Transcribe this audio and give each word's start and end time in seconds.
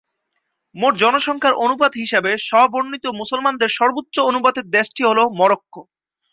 মোট 0.75 0.93
জনসংখ্যার 1.01 1.59
অনুপাত 1.63 1.93
হিসাবে 2.01 2.31
স্ব-বর্ণিত 2.47 3.05
মুসলমানদের 3.19 3.69
সর্বোচ্চ 3.77 4.15
অনুপাতের 4.29 4.65
দেশটি 4.75 5.01
হল 5.05 5.19
মরক্কো। 5.39 5.81